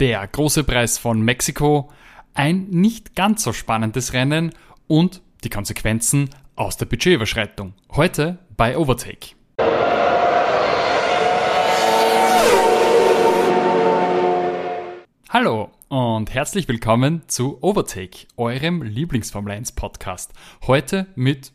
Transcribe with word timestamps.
der 0.00 0.26
große 0.26 0.64
Preis 0.64 0.96
von 0.96 1.20
Mexiko, 1.20 1.90
ein 2.34 2.68
nicht 2.70 3.16
ganz 3.16 3.42
so 3.42 3.52
spannendes 3.52 4.12
Rennen 4.12 4.52
und 4.86 5.22
die 5.42 5.50
Konsequenzen 5.50 6.30
aus 6.54 6.76
der 6.76 6.86
Budgetüberschreitung. 6.86 7.74
Heute 7.90 8.38
bei 8.56 8.76
Overtake. 8.78 9.34
Hallo 15.30 15.70
und 15.88 16.32
herzlich 16.32 16.68
willkommen 16.68 17.22
zu 17.26 17.58
Overtake, 17.60 18.26
eurem 18.36 18.82
Lieblingsformel 18.82 19.52
1 19.52 19.72
Podcast. 19.72 20.32
Heute 20.66 21.06
mit 21.16 21.52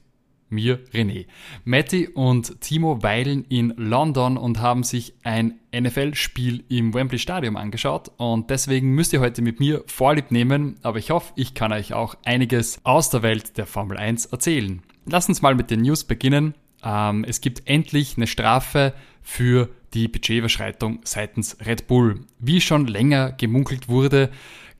mir 0.54 0.80
René. 0.94 1.26
Matti 1.66 2.08
und 2.08 2.62
Timo 2.62 3.04
weilen 3.04 3.46
in 3.50 3.74
London 3.78 4.38
und 4.38 4.62
haben 4.62 4.84
sich 4.84 5.14
ein 5.24 5.60
NFL-Spiel 5.76 6.64
im 6.70 6.94
Wembley 6.94 7.20
Stadium 7.20 7.58
angeschaut 7.58 8.12
und 8.18 8.50
deswegen 8.50 8.92
müsst 8.92 9.12
ihr 9.14 9.20
heute 9.20 9.42
mit 9.42 9.60
mir 9.60 9.84
Vorlieb 9.88 10.32
nehmen, 10.32 10.76
aber 10.84 11.00
ich 11.00 11.10
hoffe, 11.10 11.34
ich 11.36 11.54
kann 11.54 11.74
euch 11.74 11.94
auch 11.94 12.16
einiges 12.24 12.80
aus 12.84 13.10
der 13.10 13.24
Welt 13.24 13.58
der 13.58 13.66
Formel 13.66 13.98
1 13.98 14.28
erzählen. 14.28 14.82
Lass 15.06 15.28
uns 15.28 15.42
mal 15.42 15.56
mit 15.56 15.72
den 15.72 15.82
News 15.82 16.04
beginnen. 16.04 16.54
Ähm, 16.84 17.26
es 17.28 17.42
gibt 17.42 17.68
endlich 17.68 18.18
eine 18.18 18.28
Strafe 18.28 18.94
für 19.22 19.70
die 19.94 20.08
Budgetüberschreitung 20.08 21.00
seitens 21.04 21.58
Red 21.66 21.88
Bull. 21.88 22.22
Wie 22.40 22.62
schon 22.62 22.88
länger 22.88 23.32
gemunkelt 23.32 23.90
wurde, 23.90 24.30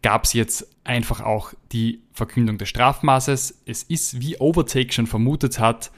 gab 0.04 0.26
es 0.26 0.34
jetzt 0.34 0.68
einfach 0.84 1.22
auch 1.22 1.54
die 1.72 2.02
Verkündung 2.12 2.60
des 2.60 2.70
Strafmaßes. 2.70 3.64
Es 3.66 3.84
ist, 3.84 4.22
wie 4.22 4.38
Overtake 4.38 4.94
schon 4.94 5.08
vermutet 5.08 5.60
hat, 5.60 5.92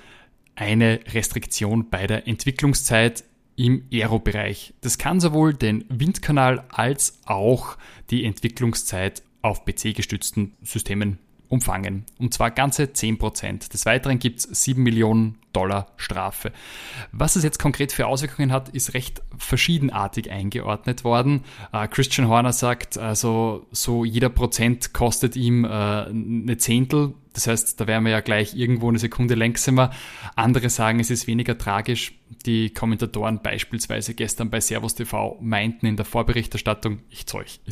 eine 0.55 1.01
Restriktion 1.13 1.89
bei 1.89 2.07
der 2.07 2.27
Entwicklungszeit 2.27 3.25
im 3.57 3.85
Aero-Bereich. 3.91 4.73
Das 4.81 4.97
kann 4.97 5.19
sowohl 5.19 5.53
den 5.53 5.85
Windkanal 5.89 6.63
als 6.69 7.19
auch 7.25 7.77
die 8.09 8.23
Entwicklungszeit 8.23 9.23
auf 9.41 9.65
PC-gestützten 9.65 10.53
Systemen 10.61 11.19
umfangen. 11.47 12.05
Und 12.17 12.33
zwar 12.33 12.51
ganze 12.51 12.83
10%. 12.85 13.71
Des 13.71 13.85
Weiteren 13.85 14.19
gibt 14.19 14.39
es 14.39 14.63
7 14.63 14.81
Millionen 14.81 15.37
Dollar 15.55 15.87
Strafe. 15.95 16.51
Was 17.11 17.35
es 17.35 17.43
jetzt 17.43 17.59
konkret 17.59 17.91
für 17.91 18.07
Auswirkungen 18.07 18.51
hat, 18.51 18.69
ist 18.69 18.93
recht 18.93 19.21
verschiedenartig 19.37 20.29
eingeordnet 20.29 21.03
worden. 21.03 21.43
Äh, 21.71 21.87
Christian 21.87 22.27
Horner 22.27 22.53
sagt, 22.53 22.97
also 22.97 23.65
so 23.71 24.03
jeder 24.03 24.29
Prozent 24.29 24.93
kostet 24.93 25.35
ihm 25.35 25.63
äh, 25.63 25.67
eine 25.67 26.57
Zehntel. 26.57 27.13
Das 27.35 27.47
heißt, 27.47 27.81
da 27.81 27.87
wären 27.87 28.05
wir 28.05 28.11
ja 28.11 28.21
gleich 28.21 28.55
irgendwo 28.55 28.87
eine 28.87 28.97
Sekunde 28.97 29.35
langsamer. 29.35 29.91
Andere 30.37 30.69
sagen, 30.69 31.01
es 31.01 31.11
ist 31.11 31.27
weniger 31.27 31.57
tragisch. 31.57 32.13
Die 32.45 32.69
Kommentatoren 32.73 33.41
beispielsweise 33.41 34.13
gestern 34.13 34.49
bei 34.49 34.61
Servus 34.61 34.95
TV 34.95 35.37
meinten 35.41 35.85
in 35.85 35.97
der 35.97 36.05
Vorberichterstattung, 36.05 36.99
ich, 37.09 37.25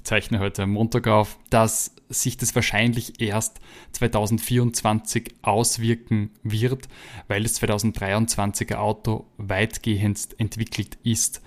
zeichne 0.03 0.39
heute 0.39 0.67
Montag 0.67 1.07
auf, 1.07 1.39
dass 1.49 1.95
sich 2.09 2.37
das 2.37 2.53
wahrscheinlich 2.55 3.21
erst 3.21 3.61
2024 3.93 5.33
auswirken 5.41 6.31
wird, 6.43 6.89
weil 7.27 7.45
es 7.45 7.57
2023er 7.75 8.75
Auto 8.75 9.25
weitgehend 9.37 10.29
entwickelt 10.37 10.97
ist. 11.03 11.41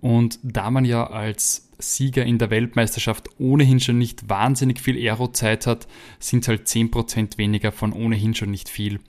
Und 0.00 0.38
da 0.42 0.70
man 0.70 0.84
ja 0.84 1.06
als 1.06 1.70
Sieger 1.78 2.24
in 2.24 2.38
der 2.38 2.50
Weltmeisterschaft 2.50 3.28
ohnehin 3.38 3.80
schon 3.80 3.98
nicht 3.98 4.28
wahnsinnig 4.28 4.80
viel 4.80 4.96
Aero-Zeit 4.96 5.66
hat, 5.66 5.86
sind 6.18 6.48
halt 6.48 6.66
10% 6.66 7.38
weniger 7.38 7.72
von 7.72 7.92
ohnehin 7.92 8.34
schon 8.34 8.50
nicht 8.50 8.68
viel. 8.68 9.00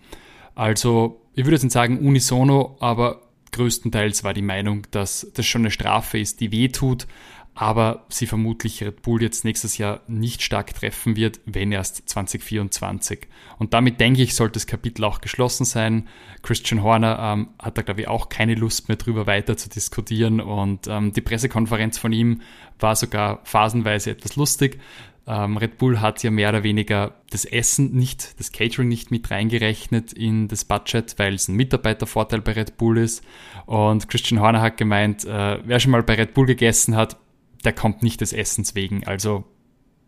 Also, 0.56 1.22
ich 1.34 1.46
würde 1.46 1.56
jetzt 1.56 1.64
nicht 1.64 1.74
sagen 1.74 2.00
unisono, 2.00 2.78
aber 2.80 3.22
größtenteils 3.52 4.24
war 4.24 4.34
die 4.34 4.42
Meinung, 4.42 4.86
dass 4.92 5.32
das 5.34 5.46
schon 5.46 5.62
eine 5.62 5.72
Strafe 5.72 6.20
ist, 6.20 6.42
die 6.42 6.52
weh 6.52 6.68
tut, 6.70 7.08
aber 7.56 8.06
sie 8.10 8.26
vermutlich 8.26 8.84
Red 8.84 9.04
Bull 9.04 9.22
jetzt 9.22 9.46
nächstes 9.46 9.78
Jahr 9.78 10.02
nicht 10.08 10.42
stark 10.42 10.74
treffen 10.74 11.16
wird, 11.16 11.40
wenn 11.46 11.72
erst 11.72 12.10
2024. 12.10 13.28
Und 13.60 13.74
damit 13.74 14.00
denke 14.00 14.24
ich, 14.24 14.36
sollte 14.36 14.54
das 14.54 14.66
Kapitel 14.66 15.04
auch 15.04 15.22
geschlossen 15.22 15.66
sein. 15.66 16.08
Christian 16.42 16.82
Horner 16.82 17.20
ähm, 17.20 17.50
hat 17.60 17.78
da, 17.78 17.84
glaube 17.84 18.02
ich, 18.02 18.08
auch 18.08 18.30
keine 18.30 18.56
Lust 18.56 18.88
mehr 18.88 18.98
drüber 18.98 19.28
weiter 19.28 19.56
zu 19.56 19.70
diskutieren 19.70 20.42
und 20.42 20.88
ähm, 20.88 21.14
die 21.14 21.22
Pressekonferenz 21.22 21.98
von 21.98 22.12
ihm 22.12 22.42
war 22.80 22.96
sogar 22.96 23.42
phasenweise 23.44 24.12
etwas 24.12 24.36
lustig. 24.36 24.80
Ähm, 25.26 25.56
Red 25.56 25.78
Bull 25.78 26.02
hat 26.02 26.22
ja 26.22 26.32
mehr 26.32 26.50
oder 26.50 26.64
weniger 26.64 27.14
das 27.30 27.46
Essen 27.46 27.94
nicht, 27.94 28.40
das 28.40 28.52
Catering 28.52 28.90
nicht 28.90 29.10
mit 29.10 29.32
reingerechnet 29.32 30.12
in 30.12 30.50
das 30.50 30.66
Budget, 30.66 31.18
weil 31.18 31.36
es 31.36 31.48
ein 31.48 31.56
Mitarbeitervorteil 31.56 32.42
bei 32.42 32.54
Red 32.54 32.78
Bull 32.78 32.98
ist. 32.98 33.24
Und 33.66 34.10
Christian 34.10 34.42
Horner 34.42 34.62
hat 34.62 34.76
gemeint, 34.78 35.24
äh, 35.24 35.60
wer 35.64 35.80
schon 35.80 35.92
mal 35.92 36.04
bei 36.04 36.16
Red 36.16 36.34
Bull 36.34 36.46
gegessen 36.46 36.98
hat, 36.98 37.18
der 37.64 37.74
kommt 37.74 38.04
nicht 38.04 38.22
des 38.22 38.34
Essens 38.34 38.76
wegen. 38.76 39.06
Also 39.06 39.46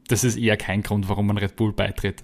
das 0.08 0.24
ist 0.24 0.38
eher 0.38 0.58
kein 0.58 0.84
Grund, 0.84 1.10
warum 1.10 1.28
man 1.28 1.38
Red 1.38 1.56
Bull 1.56 1.74
beitritt. 1.74 2.24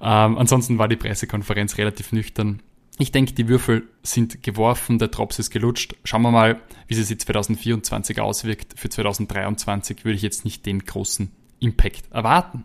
Ähm, 0.00 0.38
ansonsten 0.38 0.78
war 0.78 0.88
die 0.88 0.96
Pressekonferenz 0.96 1.78
relativ 1.78 2.12
nüchtern. 2.12 2.62
Ich 2.98 3.10
denke, 3.10 3.32
die 3.32 3.48
Würfel 3.48 3.88
sind 4.02 4.42
geworfen, 4.42 4.98
der 4.98 5.08
Drops 5.08 5.38
ist 5.38 5.50
gelutscht. 5.50 5.96
Schauen 6.04 6.22
wir 6.22 6.30
mal, 6.30 6.60
wie 6.88 6.94
sie 6.94 7.04
sich 7.04 7.18
2024 7.20 8.20
auswirkt. 8.20 8.78
Für 8.78 8.90
2023 8.90 10.04
würde 10.04 10.16
ich 10.16 10.22
jetzt 10.22 10.44
nicht 10.44 10.66
den 10.66 10.84
großen 10.84 11.32
Impact 11.58 12.12
erwarten. 12.12 12.64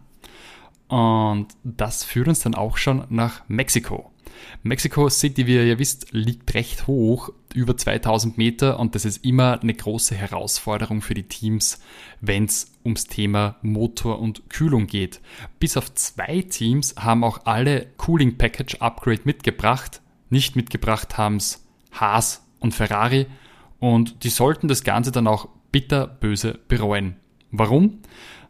Und 0.88 1.48
das 1.64 2.04
führt 2.04 2.28
uns 2.28 2.40
dann 2.40 2.56
auch 2.56 2.78
schon 2.78 3.06
nach 3.10 3.48
Mexiko. 3.48 4.12
Mexico 4.64 5.10
City, 5.10 5.48
wie 5.48 5.56
ihr 5.56 5.66
ja 5.66 5.80
wisst, 5.80 6.12
liegt 6.12 6.54
recht 6.54 6.88
hoch, 6.88 7.32
über 7.54 7.76
2000 7.76 8.38
Meter 8.38 8.80
und 8.80 8.96
das 8.96 9.06
ist 9.06 9.26
immer 9.26 9.62
eine 9.62 9.74
große 9.74 10.16
Herausforderung 10.16 11.02
für 11.02 11.14
die 11.14 11.28
Teams, 11.28 11.82
wenn 12.22 12.46
es 12.46 12.72
ums 12.84 13.06
Thema 13.06 13.56
Motor 13.62 14.20
und 14.20 14.50
Kühlung 14.50 14.88
geht. 14.88 15.22
Bis 15.60 15.78
auf 15.78 15.94
zwei 15.94 16.42
Teams 16.42 16.96
haben 16.98 17.24
auch 17.24 17.46
alle 17.46 17.88
Cooling 17.98 18.38
Package 18.38 18.76
Upgrade 18.76 19.22
mitgebracht. 19.24 20.02
Nicht 20.30 20.56
mitgebracht 20.56 21.18
haben 21.18 21.38
es 21.38 21.66
Haas 21.92 22.46
und 22.60 22.74
Ferrari 22.74 23.28
und 23.80 24.24
die 24.24 24.30
sollten 24.30 24.68
das 24.68 24.84
Ganze 24.84 25.12
dann 25.12 25.28
auch 25.28 25.50
bitterböse 25.72 26.60
bereuen. 26.68 27.16
Warum? 27.52 28.00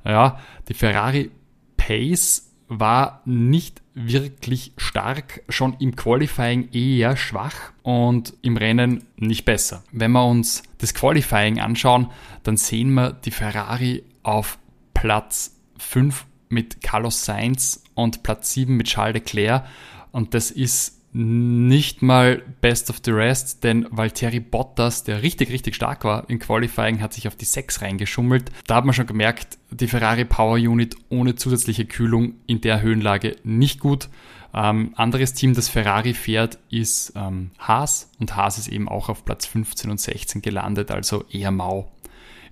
Ja, 0.04 0.40
die 0.68 0.74
Ferrari 0.74 1.32
Pace 1.76 2.47
war 2.68 3.22
nicht 3.26 3.82
wirklich 3.94 4.74
stark, 4.78 5.42
schon 5.50 5.76
im 5.80 5.96
Qualifying 5.96 6.70
eher 6.72 7.16
schwach 7.16 7.56
und 7.82 8.34
im 8.42 8.58
Rennen 8.58 9.06
nicht 9.16 9.46
besser. 9.46 9.84
Wenn 9.92 10.12
wir 10.12 10.26
uns 10.26 10.64
das 10.78 10.94
Qualifying 10.94 11.60
anschauen, 11.60 12.10
dann 12.44 12.58
sehen 12.58 12.94
wir 12.94 13.12
die 13.12 13.32
Ferrari 13.32 14.04
auf 14.24 14.60
Platz 14.94 15.56
5 15.78 16.26
mit 16.50 16.82
Carlos 16.82 17.26
Sainz 17.26 17.84
und 17.94 18.24
Platz 18.24 18.54
7 18.54 18.76
mit 18.76 18.88
Charles 18.88 19.16
Leclerc 19.16 19.66
und 20.12 20.34
das 20.34 20.52
ist 20.52 20.97
nicht 21.18 22.04
mal 22.04 22.44
Best 22.62 22.92
of 22.92 23.02
the 23.04 23.10
Rest, 23.10 23.64
denn 23.64 23.88
Valtteri 23.90 24.40
Bottas, 24.40 25.04
der 25.04 25.24
richtig, 25.24 25.50
richtig 25.50 25.74
stark 25.76 26.04
war 26.04 26.30
im 26.30 26.38
Qualifying, 26.38 27.02
hat 27.02 27.14
sich 27.14 27.28
auf 27.28 27.36
die 27.36 27.46
6 27.46 27.82
reingeschummelt. 27.82 28.52
Da 28.68 28.76
hat 28.76 28.86
man 28.86 28.94
schon 28.94 29.08
gemerkt, 29.08 29.58
die 29.72 29.88
Ferrari 29.88 30.26
Power 30.26 30.58
Unit 30.58 30.96
ohne 31.10 31.34
zusätzliche 31.34 31.86
Kühlung 31.86 32.36
in 32.46 32.62
der 32.62 32.84
Höhenlage 32.84 33.36
nicht 33.44 33.80
gut. 33.80 34.10
Ähm, 34.54 34.94
anderes 34.96 35.34
Team, 35.34 35.56
das 35.56 35.70
Ferrari 35.70 36.14
fährt, 36.14 36.60
ist 36.70 37.14
ähm, 37.16 37.50
Haas 37.58 38.12
und 38.20 38.36
Haas 38.36 38.60
ist 38.60 38.68
eben 38.68 38.88
auch 38.88 39.10
auf 39.10 39.26
Platz 39.26 39.48
15 39.48 39.90
und 39.90 40.00
16 40.00 40.44
gelandet, 40.44 40.92
also 40.92 41.26
eher 41.32 41.52
mau. 41.52 41.92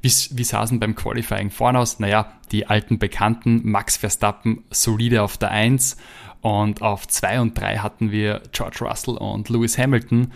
Wie, 0.02 0.09
wie 0.09 0.44
denn 0.44 0.80
beim 0.80 0.96
Qualifying 0.96 1.52
vorne 1.52 1.80
aus? 1.80 2.00
Naja, 2.00 2.31
die 2.52 2.66
alten 2.66 2.98
Bekannten, 2.98 3.62
Max 3.64 3.98
Verstappen 3.98 4.64
solide 4.72 5.22
auf 5.22 5.38
der 5.38 5.52
1 5.52 5.98
und 6.45 6.83
auf 6.83 7.07
2 7.07 7.41
und 7.41 7.59
3 7.59 7.79
hatten 7.79 8.11
wir 8.11 8.44
George 8.51 8.78
Russell 8.81 9.17
und 9.17 9.50
Lewis 9.50 9.79
Hamilton, 9.79 10.31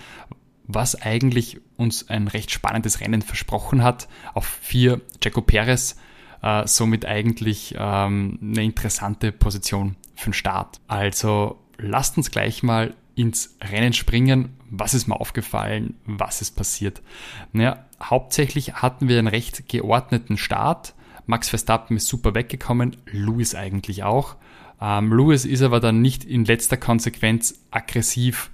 was 0.65 0.99
eigentlich 0.99 1.61
uns 1.77 2.09
ein 2.09 2.27
recht 2.27 2.49
spannendes 2.49 2.99
Rennen 2.99 3.21
versprochen 3.21 3.83
hat. 3.83 4.07
Auf 4.33 4.47
4 4.47 5.01
Jaco 5.23 5.43
Perez, 5.43 5.97
äh, 6.41 6.65
somit 6.65 7.05
eigentlich 7.05 7.75
ähm, 7.77 8.39
eine 8.41 8.63
interessante 8.63 9.31
Position 9.31 9.97
für 10.15 10.31
den 10.31 10.33
Start. 10.33 10.81
Also 10.87 11.59
lasst 11.77 12.17
uns 12.17 12.31
gleich 12.31 12.63
mal 12.63 12.95
ins 13.13 13.55
Rennen 13.61 13.93
springen. 13.93 14.57
Was 14.71 14.95
ist 14.95 15.05
mir 15.05 15.21
aufgefallen? 15.21 15.93
Was 16.07 16.41
ist 16.41 16.55
passiert? 16.55 17.03
Naja, 17.51 17.85
hauptsächlich 18.01 18.73
hatten 18.73 19.09
wir 19.09 19.19
einen 19.19 19.27
recht 19.27 19.69
geordneten 19.69 20.37
Start. 20.37 20.95
Max 21.27 21.49
Verstappen 21.49 21.97
ist 21.97 22.07
super 22.07 22.33
weggekommen, 22.33 22.97
Lewis 23.11 23.53
eigentlich 23.53 24.01
auch. 24.01 24.37
Ähm, 24.81 25.11
Lewis 25.11 25.45
ist 25.45 25.61
aber 25.61 25.79
dann 25.79 26.01
nicht 26.01 26.23
in 26.23 26.45
letzter 26.45 26.77
Konsequenz 26.77 27.61
aggressiv 27.71 28.49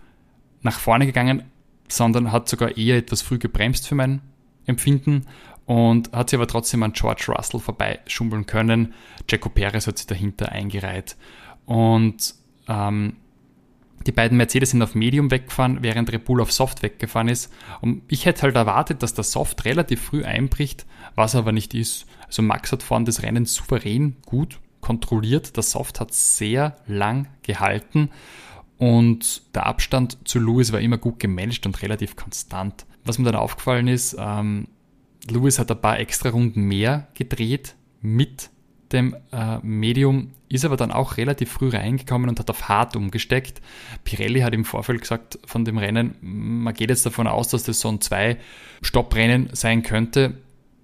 nach 0.61 0.79
vorne 0.79 1.05
gegangen, 1.05 1.43
sondern 1.87 2.31
hat 2.31 2.49
sogar 2.49 2.77
eher 2.77 2.97
etwas 2.97 3.21
früh 3.21 3.37
gebremst 3.37 3.87
für 3.87 3.95
mein 3.95 4.21
Empfinden 4.65 5.27
und 5.65 6.11
hat 6.11 6.29
sich 6.29 6.37
aber 6.37 6.47
trotzdem 6.47 6.81
an 6.83 6.93
George 6.93 7.25
Russell 7.27 7.59
vorbeischummeln 7.59 8.45
können. 8.45 8.93
Jaco 9.29 9.49
Perez 9.49 9.85
hat 9.87 9.97
sich 9.97 10.07
dahinter 10.07 10.51
eingereiht. 10.51 11.15
Und 11.65 12.33
ähm, 12.67 13.17
Die 14.07 14.11
beiden 14.11 14.37
Mercedes 14.37 14.71
sind 14.71 14.81
auf 14.81 14.93
Medium 14.93 15.31
weggefahren, 15.31 15.79
während 15.81 16.11
Red 16.11 16.25
Bull 16.25 16.41
auf 16.41 16.51
Soft 16.51 16.83
weggefahren 16.83 17.27
ist. 17.27 17.51
Und 17.81 18.03
ich 18.07 18.25
hätte 18.25 18.43
halt 18.43 18.55
erwartet, 18.55 19.01
dass 19.01 19.15
der 19.15 19.23
Soft 19.23 19.65
relativ 19.65 20.01
früh 20.01 20.23
einbricht, 20.23 20.85
was 21.15 21.35
aber 21.35 21.51
nicht 21.51 21.73
ist. 21.73 22.05
Also 22.27 22.41
Max 22.41 22.71
hat 22.71 22.83
vorne 22.83 23.05
das 23.05 23.23
Rennen 23.23 23.45
souverän 23.45 24.17
gut 24.25 24.59
kontrolliert. 24.85 25.55
Der 25.57 25.63
Soft 25.63 25.99
hat 25.99 26.13
sehr 26.13 26.75
lang 26.85 27.27
gehalten 27.41 28.11
und 28.77 29.41
der 29.55 29.65
Abstand 29.65 30.17
zu 30.27 30.37
Lewis 30.39 30.71
war 30.71 30.79
immer 30.79 30.99
gut 30.99 31.19
gemanagt 31.19 31.65
und 31.65 31.81
relativ 31.81 32.15
konstant. 32.15 32.85
Was 33.03 33.17
mir 33.17 33.25
dann 33.25 33.35
aufgefallen 33.35 33.87
ist, 33.87 34.15
ähm, 34.19 34.67
Lewis 35.27 35.57
hat 35.57 35.71
ein 35.71 35.81
paar 35.81 35.99
extra 35.99 36.29
Runden 36.29 36.61
mehr 36.61 37.07
gedreht 37.15 37.75
mit 38.01 38.51
dem 38.91 39.15
äh, 39.31 39.57
Medium, 39.63 40.33
ist 40.49 40.65
aber 40.65 40.77
dann 40.77 40.91
auch 40.91 41.17
relativ 41.17 41.51
früh 41.51 41.69
reingekommen 41.69 42.29
und 42.29 42.39
hat 42.39 42.51
auf 42.51 42.69
hart 42.69 42.95
umgesteckt. 42.95 43.59
Pirelli 44.03 44.41
hat 44.41 44.53
im 44.53 44.65
Vorfeld 44.65 45.01
gesagt 45.01 45.39
von 45.45 45.65
dem 45.65 45.79
Rennen, 45.79 46.15
man 46.21 46.75
geht 46.75 46.91
jetzt 46.91 47.07
davon 47.07 47.25
aus, 47.25 47.47
dass 47.47 47.63
das 47.63 47.79
so 47.79 47.89
ein 47.89 48.01
Zwei-Stopp-Rennen 48.01 49.49
sein 49.53 49.81
könnte, 49.81 50.37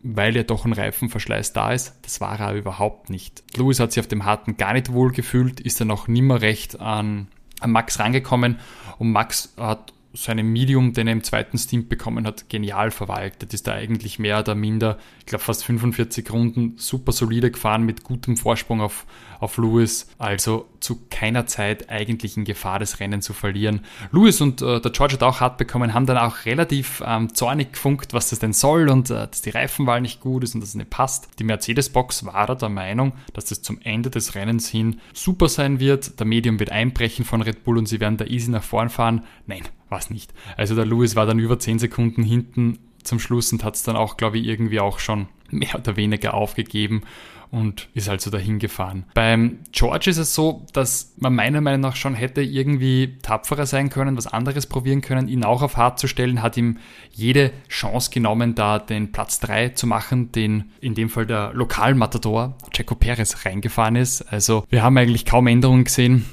weil 0.04 0.36
ja 0.36 0.44
doch 0.44 0.66
ein 0.66 0.74
Reifenverschleiß 0.74 1.54
da 1.54 1.72
ist. 1.72 1.96
Das 2.02 2.22
war 2.22 2.40
er 2.40 2.54
überhaupt 2.54 3.10
nicht. 3.10 3.44
Lewis 3.56 3.80
hat 3.80 3.92
sich 3.92 4.02
auf 4.02 4.08
dem 4.08 4.26
harten 4.26 4.58
gar 4.58 4.74
nicht 4.74 4.92
wohl 4.92 5.12
gefühlt, 5.12 5.60
ist 5.60 5.80
dann 5.82 5.92
auch 5.92 6.08
nimmer 6.08 6.42
recht 6.42 6.80
an, 6.80 7.28
an 7.60 7.72
Max 7.72 8.00
rangekommen 8.00 8.60
und 8.98 9.12
Max 9.12 9.54
hat 9.58 9.94
seinem 10.14 10.52
Medium, 10.52 10.94
den 10.94 11.08
er 11.08 11.14
im 11.14 11.24
zweiten 11.24 11.58
Stint 11.58 11.88
bekommen 11.88 12.28
hat, 12.28 12.50
genial 12.50 12.92
verwaltet. 12.92 13.54
Ist 13.54 13.68
da 13.68 13.74
eigentlich 13.74 14.20
mehr 14.20 14.40
oder 14.40 14.56
minder, 14.56 14.98
ich 15.20 15.26
glaube 15.26 15.44
fast 15.44 15.64
45 15.64 16.32
Runden, 16.32 16.74
super 16.78 17.12
solide 17.12 17.50
gefahren 17.50 17.84
mit 17.84 18.04
gutem 18.04 18.36
Vorsprung 18.36 18.82
auf, 18.82 19.06
auf 19.40 19.58
Lewis. 19.58 20.10
Also 20.18 20.68
zu 20.82 21.00
keiner 21.10 21.46
Zeit 21.46 21.90
eigentlich 21.90 22.36
in 22.36 22.44
Gefahr, 22.44 22.80
das 22.80 23.00
Rennen 23.00 23.22
zu 23.22 23.34
verlieren. 23.34 23.82
Lewis 24.12 24.42
und 24.42 24.62
äh, 24.62 24.82
der 24.82 24.92
George 24.92 25.14
hat 25.14 25.24
auch 25.24 25.40
hart 25.40 25.58
bekommen, 25.58 25.94
haben 25.94 26.06
dann 26.06 26.18
auch 26.18 26.46
relativ 26.46 27.02
ähm, 27.06 27.34
zornig 27.34 27.74
gefunkt, 27.74 28.14
was 28.14 28.30
das 28.30 28.40
denn 28.40 28.54
soll 28.54 28.90
und 28.90 29.10
äh, 29.10 29.28
dass 29.28 29.42
die 29.42 29.52
Reifenwahl 29.52 30.02
nicht 30.02 30.20
gut 30.20 30.44
ist 30.44 30.56
und 30.56 30.62
dass 30.62 30.70
es 30.70 30.76
nicht 30.76 30.90
passt. 30.90 31.30
Die 31.40 31.46
Mercedes-Box 31.46 32.26
war 32.26 32.48
da 32.48 32.56
der 32.56 32.70
Meinung, 32.70 33.14
dass 33.34 33.46
das 33.46 33.62
zum 33.62 33.80
Ende 33.82 34.10
des 34.10 34.36
Rennens 34.36 34.68
hin 34.68 35.00
super 35.14 35.48
sein 35.48 35.80
wird. 35.80 36.20
Der 36.20 36.26
Medium 36.26 36.60
wird 36.60 36.72
einbrechen 36.72 37.24
von 37.24 37.42
Red 37.42 37.64
Bull 37.64 37.78
und 37.78 37.86
sie 37.86 38.02
werden 38.02 38.18
da 38.18 38.26
easy 38.26 38.52
nach 38.52 38.64
vorn 38.64 38.90
fahren. 38.90 39.24
Nein, 39.46 39.64
was 39.92 40.10
nicht. 40.10 40.34
Also 40.58 40.76
der 40.76 40.86
Lewis 40.86 41.16
war 41.16 41.26
dann 41.26 41.40
über 41.40 41.60
10 41.60 41.80
Sekunden 41.80 42.24
hinten 42.24 42.80
zum 43.04 43.20
Schluss 43.20 43.52
und 43.52 43.64
hat 43.64 43.76
es 43.76 43.84
dann 43.84 43.96
auch, 43.96 44.18
glaube 44.18 44.40
ich, 44.40 44.48
irgendwie 44.48 44.80
auch 44.80 45.00
schon 45.00 45.28
mehr 45.50 45.76
oder 45.76 45.96
weniger 45.96 46.34
aufgegeben 46.34 47.04
und 47.52 47.90
ist 47.94 48.08
also 48.08 48.32
dahin 48.32 48.60
gefahren. 48.60 49.06
Beim 49.14 49.60
George 49.74 50.10
ist 50.10 50.18
es 50.18 50.34
so, 50.34 50.66
dass 50.72 51.14
man 51.18 51.36
meiner 51.36 51.60
Meinung 51.60 51.82
nach 51.82 51.98
schon 51.98 52.16
hätte 52.16 52.42
irgendwie 52.42 53.18
tapferer 53.22 53.66
sein 53.66 53.90
können, 53.90 54.16
was 54.16 54.28
anderes 54.28 54.68
probieren 54.68 55.02
können, 55.02 55.28
ihn 55.28 55.44
auch 55.44 55.62
auf 55.62 55.76
hart 55.76 56.00
zu 56.00 56.08
stellen, 56.08 56.42
hat 56.42 56.56
ihm 56.56 56.78
jede 57.12 57.52
Chance 57.68 58.12
genommen, 58.12 58.56
da 58.56 58.80
den 58.80 59.12
Platz 59.12 59.40
3 59.42 59.70
zu 59.70 59.86
machen, 59.86 60.32
den 60.32 60.72
in 60.80 60.96
dem 60.96 61.10
Fall 61.10 61.26
der 61.26 61.52
Lokalmatador 61.54 62.56
Checo 62.72 62.96
Perez 62.96 63.46
reingefahren 63.46 63.98
ist. 63.98 64.22
Also 64.22 64.64
wir 64.70 64.82
haben 64.82 64.98
eigentlich 64.98 65.26
kaum 65.26 65.48
Änderungen 65.48 65.84
gesehen 65.84 66.26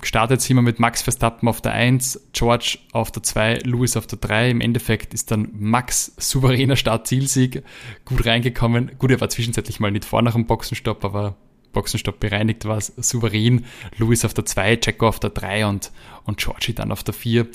gestartet 0.00 0.40
sind 0.40 0.56
wir 0.56 0.62
mit 0.62 0.80
Max 0.80 1.02
Verstappen 1.02 1.48
auf 1.48 1.60
der 1.60 1.72
1, 1.72 2.28
George 2.32 2.78
auf 2.92 3.10
der 3.10 3.22
2, 3.22 3.60
Lewis 3.64 3.96
auf 3.96 4.06
der 4.06 4.18
3. 4.18 4.50
Im 4.50 4.60
Endeffekt 4.60 5.14
ist 5.14 5.30
dann 5.30 5.48
Max 5.52 6.12
souveräner 6.16 6.76
Start-Zielsieg 6.76 7.62
gut 8.04 8.26
reingekommen. 8.26 8.92
Gut, 8.98 9.10
er 9.10 9.20
war 9.20 9.28
zwischenzeitlich 9.28 9.80
mal 9.80 9.90
nicht 9.90 10.04
vor 10.04 10.22
nach 10.22 10.34
dem 10.34 10.46
Boxenstopp, 10.46 11.04
aber 11.04 11.36
Boxenstopp 11.72 12.20
bereinigt 12.20 12.64
war 12.64 12.78
es 12.78 12.92
souverän. 12.96 13.64
Lewis 13.96 14.24
auf 14.24 14.34
der 14.34 14.44
2, 14.44 14.76
Checo 14.76 15.08
auf 15.08 15.20
der 15.20 15.30
3 15.30 15.66
und, 15.66 15.92
und 16.24 16.38
Georgie 16.38 16.72
dann 16.72 16.92
auf 16.92 17.02
der 17.02 17.14
4 17.14 17.46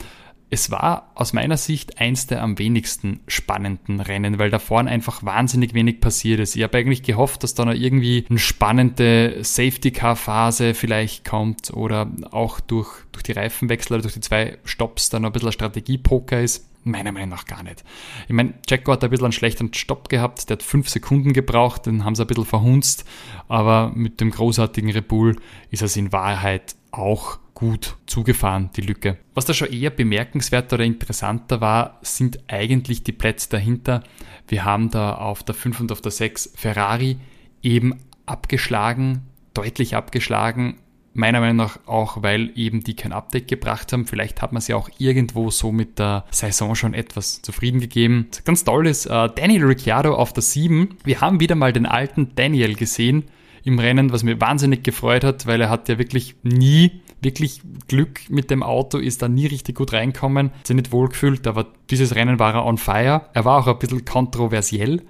es 0.56 0.72
war 0.72 1.12
aus 1.16 1.34
meiner 1.34 1.58
Sicht 1.58 2.00
eins 2.00 2.28
der 2.28 2.42
am 2.42 2.58
wenigsten 2.58 3.20
spannenden 3.28 4.00
Rennen, 4.00 4.40
weil 4.40 4.50
da 4.50 4.58
vorne 4.58 4.90
einfach 4.90 5.22
wahnsinnig 5.22 5.74
wenig 5.74 6.00
passiert 6.00 6.40
ist. 6.40 6.56
Ich 6.56 6.64
habe 6.64 6.78
eigentlich 6.78 7.04
gehofft, 7.04 7.44
dass 7.44 7.56
da 7.56 7.66
noch 7.66 7.74
irgendwie 7.74 8.26
eine 8.30 8.40
spannende 8.40 9.40
Safety-Car-Phase 9.42 10.74
vielleicht 10.74 11.26
kommt 11.26 11.74
oder 11.74 12.10
auch 12.32 12.62
durch, 12.62 12.88
durch 13.12 13.24
die 13.24 13.34
Reifenwechsel 13.34 13.96
oder 13.96 14.04
durch 14.04 14.14
die 14.14 14.22
zwei 14.22 14.58
Stops 14.64 15.10
dann 15.10 15.24
noch 15.24 15.30
ein 15.30 15.34
bisschen 15.34 15.52
Strategie-Poker 15.52 16.40
ist. 16.40 16.70
Meiner 16.88 17.12
Meinung 17.12 17.30
nach 17.30 17.46
gar 17.46 17.64
nicht. 17.64 17.84
Ich 18.28 18.34
meine, 18.34 18.54
Jacko 18.70 18.92
hat 18.92 19.04
ein 19.04 19.10
bisschen 19.10 19.26
einen 19.26 19.32
schlechten 19.32 19.74
Stopp 19.74 20.08
gehabt, 20.08 20.50
der 20.50 20.58
hat 20.58 20.64
fünf 20.64 20.88
Sekunden 20.88 21.34
gebraucht, 21.34 21.88
den 21.88 22.06
haben 22.06 22.14
sie 22.14 22.22
ein 22.22 22.28
bisschen 22.28 22.46
verhunzt, 22.46 23.06
aber 23.48 23.92
mit 23.96 24.22
dem 24.22 24.30
großartigen 24.30 24.92
Rebull 24.92 25.36
ist 25.72 25.82
es 25.82 25.98
in 25.98 26.14
Wahrheit 26.14 26.76
auch 26.92 27.40
gut 27.56 27.96
zugefahren, 28.06 28.70
die 28.76 28.82
Lücke. 28.82 29.18
Was 29.34 29.46
da 29.46 29.56
schon 29.56 29.72
eher 29.72 29.90
bemerkenswert 29.90 30.72
oder 30.74 30.84
interessanter 30.84 31.60
war, 31.60 32.00
sind 32.04 32.40
eigentlich 32.48 33.04
die 33.04 33.14
Plätze 33.14 33.50
dahinter. 33.50 34.04
Wir 34.48 34.64
haben 34.64 34.92
da 34.92 35.16
auf 35.16 35.42
der 35.42 35.56
5 35.56 35.80
und 35.80 35.92
auf 35.92 36.02
der 36.02 36.12
6 36.12 36.52
Ferrari 36.56 37.18
eben 37.64 37.96
abgeschlagen, 38.28 39.24
deutlich 39.56 39.96
abgeschlagen. 39.96 40.78
Meiner 41.18 41.40
Meinung 41.40 41.56
nach 41.56 41.80
auch, 41.86 42.22
weil 42.22 42.52
eben 42.56 42.84
die 42.84 42.96
kein 42.96 43.14
Update 43.14 43.48
gebracht 43.48 43.94
haben. 43.94 44.06
Vielleicht 44.06 44.42
hat 44.42 44.52
man 44.52 44.62
sie 44.62 44.74
auch 44.74 44.90
irgendwo 44.98 45.50
so 45.50 45.72
mit 45.72 45.98
der 45.98 46.26
Saison 46.30 46.76
schon 46.76 46.94
etwas 46.94 47.42
zufrieden 47.42 47.80
gegeben. 47.80 48.28
Ganz 48.44 48.66
toll 48.66 48.86
ist 48.86 49.06
äh, 49.06 49.30
Daniel 49.34 49.66
Ricciardo 49.66 50.14
auf 50.14 50.34
der 50.34 50.44
7. 50.44 50.98
Wir 51.06 51.22
haben 51.22 51.40
wieder 51.40 51.56
mal 51.56 51.72
den 51.72 51.86
alten 51.86 52.36
Daniel 52.36 52.76
gesehen 52.76 53.24
im 53.64 53.80
Rennen, 53.80 54.12
was 54.12 54.24
mir 54.24 54.40
wahnsinnig 54.40 54.84
gefreut 54.84 55.24
hat, 55.24 55.48
weil 55.48 55.62
er 55.62 55.70
hat 55.70 55.90
ja 55.90 55.98
wirklich 55.98 56.36
nie 56.44 57.02
wirklich 57.22 57.62
Glück 57.88 58.30
mit 58.30 58.52
dem 58.52 58.64
Auto, 58.64 58.98
ist 58.98 59.22
da 59.22 59.28
nie 59.28 59.48
richtig 59.48 59.76
gut 59.76 59.94
reinkommen, 59.94 60.52
hat 60.52 60.68
sich 60.68 60.76
nicht 60.76 60.92
wohlgefühlt, 60.92 61.48
aber 61.48 61.66
dieses 61.90 62.16
Rennen 62.16 62.40
war 62.40 62.54
er 62.54 62.66
on 62.66 62.78
fire. 62.78 63.24
Er 63.34 63.46
war 63.46 63.60
auch 63.60 63.68
ein 63.68 63.80
bisschen 63.80 64.06
kontroversiell. 64.06 65.02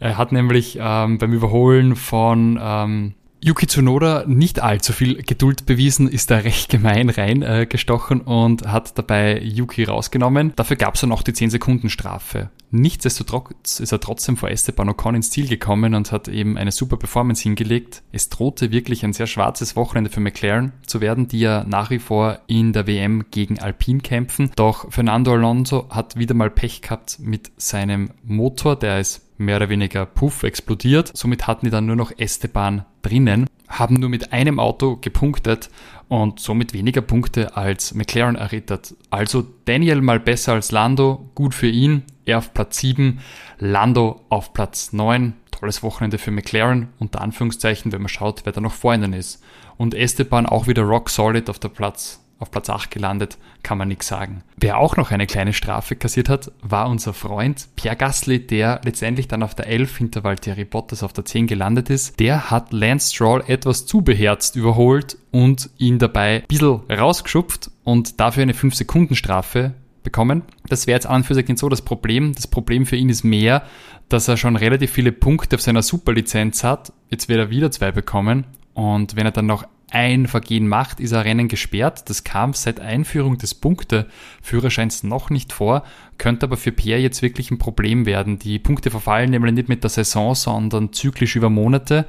Er 0.00 0.18
hat 0.18 0.32
nämlich 0.32 0.78
ähm, 0.80 1.18
beim 1.18 1.32
Überholen 1.32 1.96
von 1.96 2.58
ähm, 2.60 3.14
Yuki 3.42 3.66
Tsunoda 3.66 4.24
nicht 4.26 4.62
allzu 4.62 4.92
viel 4.92 5.22
Geduld 5.22 5.64
bewiesen, 5.64 6.08
ist 6.08 6.30
da 6.30 6.36
recht 6.38 6.68
gemein 6.68 7.08
reingestochen 7.08 8.20
äh, 8.20 8.24
und 8.24 8.66
hat 8.66 8.98
dabei 8.98 9.40
Yuki 9.40 9.84
rausgenommen. 9.84 10.52
Dafür 10.56 10.76
gab 10.76 10.94
es 10.94 11.00
dann 11.00 11.12
auch 11.12 11.22
die 11.22 11.32
10 11.32 11.50
Sekunden 11.50 11.88
Strafe. 11.88 12.50
Nichtsdestotrotz 12.70 13.80
ist 13.80 13.92
er 13.92 13.98
trotzdem 13.98 14.36
vor 14.36 14.50
Esteban 14.50 14.90
Ocon 14.90 15.16
ins 15.16 15.30
Ziel 15.30 15.48
gekommen 15.48 15.94
und 15.94 16.12
hat 16.12 16.28
eben 16.28 16.56
eine 16.56 16.70
super 16.70 16.98
Performance 16.98 17.42
hingelegt. 17.42 18.02
Es 18.12 18.28
drohte 18.28 18.70
wirklich 18.70 19.04
ein 19.04 19.12
sehr 19.12 19.26
schwarzes 19.26 19.74
Wochenende 19.74 20.10
für 20.10 20.20
McLaren 20.20 20.72
zu 20.86 21.00
werden, 21.00 21.26
die 21.26 21.40
ja 21.40 21.64
nach 21.64 21.90
wie 21.90 21.98
vor 21.98 22.40
in 22.46 22.72
der 22.72 22.86
WM 22.86 23.24
gegen 23.30 23.58
Alpine 23.58 24.00
kämpfen. 24.00 24.52
Doch 24.54 24.92
Fernando 24.92 25.32
Alonso 25.32 25.88
hat 25.90 26.16
wieder 26.16 26.34
mal 26.34 26.50
Pech 26.50 26.82
gehabt 26.82 27.18
mit 27.18 27.50
seinem 27.56 28.10
Motor, 28.22 28.76
der 28.76 29.00
ist 29.00 29.29
mehr 29.40 29.56
oder 29.56 29.68
weniger 29.68 30.06
puff 30.06 30.42
explodiert. 30.42 31.10
Somit 31.16 31.46
hatten 31.46 31.66
die 31.66 31.70
dann 31.70 31.86
nur 31.86 31.96
noch 31.96 32.12
Esteban 32.16 32.84
drinnen, 33.02 33.46
haben 33.68 33.94
nur 33.94 34.08
mit 34.08 34.32
einem 34.32 34.60
Auto 34.60 34.96
gepunktet 34.96 35.70
und 36.08 36.40
somit 36.40 36.72
weniger 36.72 37.00
Punkte 37.00 37.56
als 37.56 37.94
McLaren 37.94 38.36
errittert. 38.36 38.94
Also 39.10 39.46
Daniel 39.64 40.00
mal 40.00 40.20
besser 40.20 40.52
als 40.52 40.72
Lando, 40.72 41.30
gut 41.34 41.54
für 41.54 41.68
ihn. 41.68 42.02
Er 42.24 42.38
auf 42.38 42.54
Platz 42.54 42.78
7, 42.78 43.20
Lando 43.58 44.20
auf 44.28 44.52
Platz 44.52 44.92
9. 44.92 45.34
Tolles 45.50 45.82
Wochenende 45.82 46.18
für 46.18 46.30
McLaren, 46.30 46.88
unter 46.98 47.20
Anführungszeichen, 47.20 47.92
wenn 47.92 48.02
man 48.02 48.08
schaut, 48.08 48.42
wer 48.44 48.52
da 48.52 48.60
noch 48.60 48.72
vor 48.72 48.94
ihnen 48.94 49.12
ist. 49.12 49.42
Und 49.76 49.94
Esteban 49.94 50.46
auch 50.46 50.66
wieder 50.66 50.82
rock 50.82 51.10
solid 51.10 51.50
auf 51.50 51.58
der 51.58 51.68
Platz 51.68 52.20
auf 52.40 52.50
Platz 52.50 52.68
8 52.68 52.90
gelandet, 52.90 53.38
kann 53.62 53.78
man 53.78 53.88
nichts 53.88 54.08
sagen. 54.08 54.42
Wer 54.56 54.78
auch 54.78 54.96
noch 54.96 55.10
eine 55.10 55.26
kleine 55.26 55.52
Strafe 55.52 55.94
kassiert 55.94 56.28
hat, 56.28 56.50
war 56.62 56.88
unser 56.88 57.12
Freund 57.12 57.68
Pierre 57.76 57.96
Gasly, 57.96 58.46
der 58.46 58.80
letztendlich 58.84 59.28
dann 59.28 59.42
auf 59.42 59.54
der 59.54 59.68
11 59.68 59.96
hinter 59.96 60.24
Valtteri 60.24 60.64
Bottas 60.64 61.02
auf 61.02 61.12
der 61.12 61.24
10 61.24 61.46
gelandet 61.46 61.90
ist. 61.90 62.18
Der 62.18 62.50
hat 62.50 62.72
Lance 62.72 63.14
Stroll 63.14 63.44
etwas 63.46 63.86
zu 63.86 64.00
beherzt 64.00 64.56
überholt 64.56 65.18
und 65.30 65.70
ihn 65.78 65.98
dabei 65.98 66.40
ein 66.40 66.48
bisschen 66.48 66.80
rausgeschupft 66.90 67.70
und 67.84 68.18
dafür 68.18 68.42
eine 68.42 68.54
5-Sekunden-Strafe 68.54 69.74
bekommen. 70.02 70.42
Das 70.68 70.86
wäre 70.86 70.96
jetzt 70.96 71.06
an 71.06 71.16
und 71.16 71.24
für 71.24 71.34
sich 71.34 71.46
so 71.56 71.68
das 71.68 71.82
Problem. 71.82 72.34
Das 72.34 72.46
Problem 72.46 72.86
für 72.86 72.96
ihn 72.96 73.10
ist 73.10 73.22
mehr, 73.22 73.62
dass 74.08 74.28
er 74.28 74.36
schon 74.36 74.56
relativ 74.56 74.90
viele 74.90 75.12
Punkte 75.12 75.56
auf 75.56 75.62
seiner 75.62 75.82
Superlizenz 75.82 76.64
hat. 76.64 76.92
Jetzt 77.10 77.28
wird 77.28 77.38
er 77.38 77.50
wieder 77.50 77.70
zwei 77.70 77.92
bekommen. 77.92 78.44
Und 78.74 79.16
wenn 79.16 79.26
er 79.26 79.32
dann 79.32 79.46
noch 79.46 79.64
ein 79.90 80.26
Vergehen 80.26 80.68
macht, 80.68 81.00
ist 81.00 81.12
ein 81.12 81.22
Rennen 81.22 81.48
gesperrt. 81.48 82.08
Das 82.08 82.24
kam 82.24 82.54
seit 82.54 82.80
Einführung 82.80 83.38
des 83.38 83.54
Punkteführerscheins 83.54 85.02
noch 85.02 85.30
nicht 85.30 85.52
vor, 85.52 85.84
könnte 86.18 86.46
aber 86.46 86.56
für 86.56 86.72
Pierre 86.72 87.00
jetzt 87.00 87.22
wirklich 87.22 87.50
ein 87.50 87.58
Problem 87.58 88.06
werden. 88.06 88.38
Die 88.38 88.58
Punkte 88.58 88.90
verfallen 88.90 89.30
nämlich 89.30 89.54
nicht 89.54 89.68
mit 89.68 89.82
der 89.82 89.90
Saison, 89.90 90.34
sondern 90.34 90.92
zyklisch 90.92 91.36
über 91.36 91.50
Monate. 91.50 92.06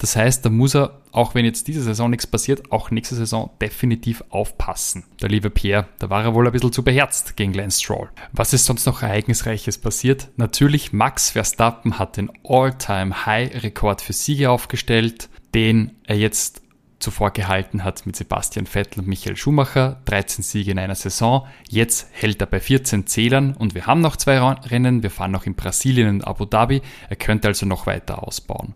Das 0.00 0.16
heißt, 0.16 0.44
da 0.46 0.48
muss 0.48 0.74
er, 0.74 0.98
auch 1.12 1.34
wenn 1.34 1.44
jetzt 1.44 1.68
diese 1.68 1.82
Saison 1.82 2.08
nichts 2.08 2.26
passiert, 2.26 2.72
auch 2.72 2.90
nächste 2.90 3.14
Saison 3.14 3.50
definitiv 3.60 4.24
aufpassen. 4.30 5.04
Der 5.20 5.28
liebe 5.28 5.50
Pierre, 5.50 5.88
da 5.98 6.08
war 6.08 6.24
er 6.24 6.34
wohl 6.34 6.46
ein 6.46 6.52
bisschen 6.52 6.72
zu 6.72 6.82
beherzt 6.82 7.36
gegen 7.36 7.52
Lance 7.52 7.82
Stroll. 7.82 8.08
Was 8.32 8.54
ist 8.54 8.64
sonst 8.64 8.86
noch 8.86 9.02
Ereignisreiches 9.02 9.76
passiert? 9.76 10.28
Natürlich, 10.36 10.94
Max 10.94 11.30
Verstappen 11.30 11.98
hat 11.98 12.16
den 12.16 12.30
All-Time-High-Rekord 12.44 14.00
für 14.00 14.14
Siege 14.14 14.50
aufgestellt, 14.50 15.28
den 15.54 15.92
er 16.06 16.16
jetzt 16.16 16.62
zuvor 17.00 17.32
gehalten 17.32 17.82
hat 17.82 18.06
mit 18.06 18.14
Sebastian 18.14 18.66
Vettel 18.66 19.00
und 19.00 19.08
Michael 19.08 19.36
Schumacher, 19.36 20.00
13 20.04 20.44
Siege 20.44 20.70
in 20.70 20.78
einer 20.78 20.94
Saison. 20.94 21.46
Jetzt 21.68 22.08
hält 22.12 22.40
er 22.40 22.46
bei 22.46 22.60
14 22.60 23.06
Zählern 23.06 23.54
und 23.54 23.74
wir 23.74 23.86
haben 23.86 24.00
noch 24.00 24.16
zwei 24.16 24.38
Rennen. 24.38 25.02
Wir 25.02 25.10
fahren 25.10 25.32
noch 25.32 25.46
in 25.46 25.54
Brasilien 25.54 26.08
und 26.08 26.26
Abu 26.26 26.44
Dhabi. 26.44 26.82
Er 27.08 27.16
könnte 27.16 27.48
also 27.48 27.66
noch 27.66 27.86
weiter 27.86 28.22
ausbauen. 28.22 28.74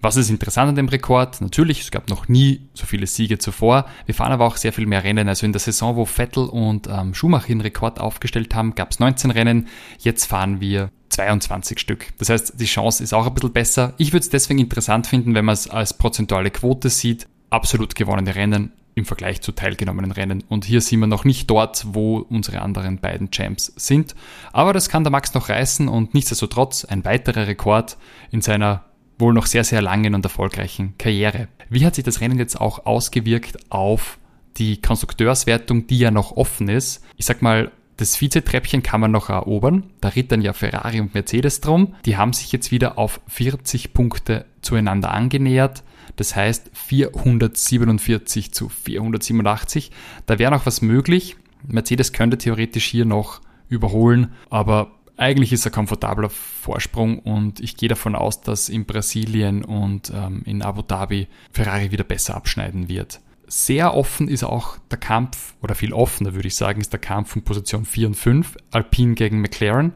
Was 0.00 0.16
ist 0.16 0.30
interessant 0.30 0.68
an 0.68 0.76
dem 0.76 0.88
Rekord? 0.88 1.40
Natürlich, 1.40 1.80
es 1.80 1.90
gab 1.90 2.08
noch 2.08 2.28
nie 2.28 2.68
so 2.72 2.86
viele 2.86 3.06
Siege 3.08 3.38
zuvor. 3.38 3.86
Wir 4.06 4.14
fahren 4.14 4.30
aber 4.30 4.46
auch 4.46 4.56
sehr 4.56 4.72
viel 4.72 4.86
mehr 4.86 5.02
Rennen. 5.02 5.28
Also 5.28 5.44
in 5.44 5.52
der 5.52 5.60
Saison, 5.60 5.96
wo 5.96 6.04
Vettel 6.04 6.44
und 6.44 6.86
ähm, 6.88 7.14
Schumacher 7.14 7.48
den 7.48 7.60
Rekord 7.60 7.98
aufgestellt 7.98 8.54
haben, 8.54 8.76
gab 8.76 8.92
es 8.92 9.00
19 9.00 9.32
Rennen. 9.32 9.66
Jetzt 9.98 10.26
fahren 10.26 10.60
wir 10.60 10.90
22 11.08 11.80
Stück. 11.80 12.06
Das 12.18 12.28
heißt, 12.28 12.60
die 12.60 12.66
Chance 12.66 13.02
ist 13.02 13.12
auch 13.12 13.26
ein 13.26 13.34
bisschen 13.34 13.52
besser. 13.52 13.94
Ich 13.98 14.12
würde 14.12 14.20
es 14.20 14.30
deswegen 14.30 14.60
interessant 14.60 15.08
finden, 15.08 15.34
wenn 15.34 15.44
man 15.44 15.54
es 15.54 15.68
als 15.68 15.94
prozentuale 15.94 16.52
Quote 16.52 16.90
sieht. 16.90 17.26
Absolut 17.50 17.94
gewonnene 17.94 18.34
Rennen 18.34 18.72
im 18.94 19.04
Vergleich 19.04 19.40
zu 19.40 19.52
teilgenommenen 19.52 20.12
Rennen. 20.12 20.44
Und 20.48 20.64
hier 20.64 20.80
sind 20.80 21.00
wir 21.00 21.06
noch 21.06 21.24
nicht 21.24 21.48
dort, 21.48 21.86
wo 21.88 22.18
unsere 22.18 22.60
anderen 22.60 22.98
beiden 22.98 23.30
Champs 23.30 23.72
sind. 23.76 24.14
Aber 24.52 24.72
das 24.72 24.88
kann 24.88 25.04
der 25.04 25.12
Max 25.12 25.34
noch 25.34 25.48
reißen 25.48 25.88
und 25.88 26.14
nichtsdestotrotz 26.14 26.84
ein 26.84 27.04
weiterer 27.04 27.46
Rekord 27.46 27.96
in 28.30 28.42
seiner 28.42 28.84
wohl 29.18 29.32
noch 29.32 29.46
sehr, 29.46 29.64
sehr 29.64 29.82
langen 29.82 30.14
und 30.14 30.24
erfolgreichen 30.24 30.94
Karriere. 30.98 31.48
Wie 31.68 31.84
hat 31.84 31.94
sich 31.94 32.04
das 32.04 32.20
Rennen 32.20 32.38
jetzt 32.38 32.60
auch 32.60 32.86
ausgewirkt 32.86 33.58
auf 33.70 34.18
die 34.56 34.80
Konstrukteurswertung, 34.80 35.86
die 35.86 35.98
ja 35.98 36.10
noch 36.10 36.36
offen 36.36 36.68
ist? 36.68 37.04
Ich 37.16 37.26
sag 37.26 37.42
mal, 37.42 37.72
das 37.98 38.20
Vizetreppchen 38.20 38.84
kann 38.84 39.00
man 39.00 39.10
noch 39.10 39.28
erobern. 39.28 39.90
Da 40.00 40.10
rittern 40.10 40.40
ja 40.40 40.52
Ferrari 40.52 41.00
und 41.00 41.14
Mercedes 41.14 41.60
drum. 41.60 41.96
Die 42.04 42.16
haben 42.16 42.32
sich 42.32 42.52
jetzt 42.52 42.70
wieder 42.70 42.96
auf 42.96 43.20
40 43.26 43.92
Punkte 43.92 44.46
zueinander 44.62 45.10
angenähert. 45.10 45.82
Das 46.14 46.36
heißt 46.36 46.70
447 46.72 48.54
zu 48.54 48.68
487. 48.68 49.90
Da 50.26 50.38
wäre 50.38 50.52
noch 50.52 50.64
was 50.64 50.80
möglich. 50.80 51.36
Mercedes 51.66 52.12
könnte 52.12 52.38
theoretisch 52.38 52.84
hier 52.84 53.04
noch 53.04 53.40
überholen, 53.68 54.32
aber 54.48 54.92
eigentlich 55.16 55.52
ist 55.52 55.66
ein 55.66 55.72
komfortabler 55.72 56.30
Vorsprung 56.30 57.18
und 57.18 57.58
ich 57.58 57.76
gehe 57.76 57.88
davon 57.88 58.14
aus, 58.14 58.40
dass 58.40 58.68
in 58.68 58.86
Brasilien 58.86 59.64
und 59.64 60.12
ähm, 60.14 60.42
in 60.44 60.62
Abu 60.62 60.82
Dhabi 60.82 61.26
Ferrari 61.50 61.90
wieder 61.90 62.04
besser 62.04 62.36
abschneiden 62.36 62.88
wird. 62.88 63.20
Sehr 63.48 63.94
offen 63.94 64.28
ist 64.28 64.44
auch 64.44 64.76
der 64.90 64.98
Kampf, 64.98 65.54
oder 65.62 65.74
viel 65.74 65.92
offener 65.92 66.34
würde 66.34 66.48
ich 66.48 66.56
sagen, 66.56 66.80
ist 66.80 66.92
der 66.92 67.00
Kampf 67.00 67.32
von 67.32 67.42
Position 67.42 67.84
4 67.84 68.08
und 68.08 68.14
5, 68.14 68.56
Alpine 68.70 69.14
gegen 69.14 69.40
McLaren. 69.40 69.94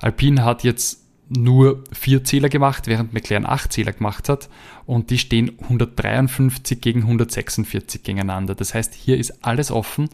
Alpine 0.00 0.42
hat 0.42 0.64
jetzt 0.64 1.04
nur 1.28 1.84
vier 1.92 2.24
Zähler 2.24 2.48
gemacht, 2.48 2.86
während 2.86 3.12
McLaren 3.12 3.46
acht 3.46 3.72
Zähler 3.72 3.92
gemacht 3.92 4.28
hat 4.28 4.48
und 4.86 5.10
die 5.10 5.18
stehen 5.18 5.58
153 5.60 6.80
gegen 6.80 7.00
146 7.02 8.02
gegeneinander. 8.02 8.54
Das 8.54 8.74
heißt, 8.74 8.94
hier 8.94 9.18
ist 9.18 9.44
alles 9.44 9.70
offen. 9.70 10.08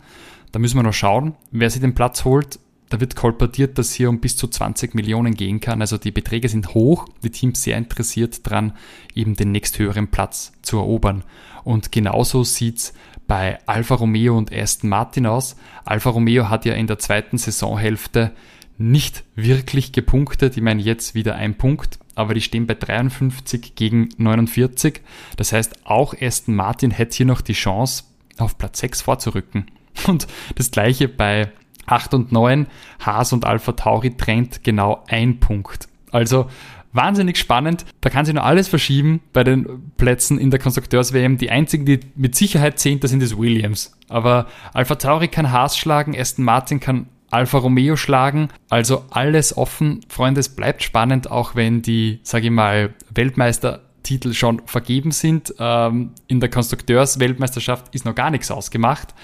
Da 0.52 0.58
müssen 0.58 0.76
wir 0.76 0.82
noch 0.82 0.92
schauen, 0.92 1.34
wer 1.50 1.70
sich 1.70 1.80
den 1.80 1.94
Platz 1.94 2.24
holt 2.24 2.58
da 2.90 3.00
wird 3.00 3.16
kolportiert, 3.16 3.78
dass 3.78 3.92
hier 3.92 4.10
um 4.10 4.20
bis 4.20 4.36
zu 4.36 4.48
20 4.48 4.94
Millionen 4.94 5.34
gehen 5.34 5.60
kann. 5.60 5.80
Also 5.80 5.96
die 5.96 6.10
Beträge 6.10 6.48
sind 6.48 6.74
hoch, 6.74 7.06
die 7.22 7.30
Teams 7.30 7.62
sehr 7.62 7.78
interessiert 7.78 8.46
daran, 8.46 8.72
eben 9.14 9.36
den 9.36 9.52
nächsthöheren 9.52 10.08
Platz 10.08 10.52
zu 10.62 10.76
erobern. 10.76 11.24
Und 11.62 11.92
genauso 11.92 12.42
sieht's 12.44 12.92
bei 13.28 13.58
Alfa 13.66 13.94
Romeo 13.94 14.36
und 14.36 14.52
Aston 14.52 14.90
Martin 14.90 15.26
aus. 15.26 15.56
Alfa 15.84 16.10
Romeo 16.10 16.48
hat 16.48 16.64
ja 16.64 16.74
in 16.74 16.88
der 16.88 16.98
zweiten 16.98 17.38
Saisonhälfte 17.38 18.32
nicht 18.76 19.22
wirklich 19.36 19.92
gepunktet. 19.92 20.56
Ich 20.56 20.62
meine, 20.62 20.82
jetzt 20.82 21.14
wieder 21.14 21.36
ein 21.36 21.56
Punkt, 21.56 22.00
aber 22.16 22.34
die 22.34 22.40
stehen 22.40 22.66
bei 22.66 22.74
53 22.74 23.76
gegen 23.76 24.08
49. 24.16 25.00
Das 25.36 25.52
heißt, 25.52 25.86
auch 25.86 26.12
Aston 26.20 26.56
Martin 26.56 26.90
hätte 26.90 27.18
hier 27.18 27.26
noch 27.26 27.40
die 27.40 27.52
Chance, 27.52 28.02
auf 28.38 28.58
Platz 28.58 28.80
6 28.80 29.02
vorzurücken. 29.02 29.66
Und 30.08 30.26
das 30.56 30.72
gleiche 30.72 31.06
bei 31.08 31.52
8 31.86 32.14
und 32.14 32.32
9, 32.32 32.66
Haas 33.04 33.32
und 33.32 33.44
Alpha 33.44 33.72
Tauri 33.72 34.16
trennt 34.16 34.62
genau 34.64 35.04
ein 35.08 35.40
Punkt. 35.40 35.88
Also 36.12 36.46
wahnsinnig 36.92 37.38
spannend. 37.38 37.84
Da 38.00 38.10
kann 38.10 38.24
sich 38.24 38.34
nur 38.34 38.44
alles 38.44 38.68
verschieben 38.68 39.20
bei 39.32 39.44
den 39.44 39.92
Plätzen 39.96 40.38
in 40.38 40.50
der 40.50 40.60
Konstrukteurs-WM. 40.60 41.38
Die 41.38 41.50
einzigen, 41.50 41.84
die 41.84 42.00
mit 42.16 42.34
Sicherheit 42.34 42.78
zehnt, 42.78 43.04
das 43.04 43.10
sind 43.10 43.22
das 43.22 43.36
Williams. 43.36 43.96
Aber 44.08 44.46
Alpha 44.72 44.96
Tauri 44.96 45.28
kann 45.28 45.52
Haas 45.52 45.76
schlagen, 45.76 46.18
Aston 46.18 46.44
Martin 46.44 46.80
kann 46.80 47.06
Alfa 47.30 47.58
Romeo 47.58 47.96
schlagen. 47.96 48.48
Also 48.68 49.04
alles 49.10 49.56
offen. 49.56 50.00
Freunde, 50.08 50.40
es 50.40 50.48
bleibt 50.48 50.82
spannend, 50.82 51.30
auch 51.30 51.54
wenn 51.54 51.82
die, 51.82 52.20
sage 52.22 52.46
ich 52.46 52.50
mal, 52.50 52.94
Weltmeistertitel 53.14 54.32
schon 54.32 54.62
vergeben 54.66 55.12
sind. 55.12 55.54
Ähm, 55.58 56.10
in 56.26 56.40
der 56.40 56.50
Konstrukteurs-Weltmeisterschaft 56.50 57.94
ist 57.94 58.04
noch 58.04 58.14
gar 58.14 58.30
nichts 58.30 58.50
ausgemacht. 58.50 59.14